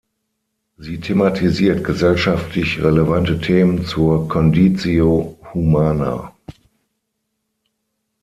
[0.79, 6.33] Sie thematisiert gesellschaftlich relevante Themen zur conditio humana.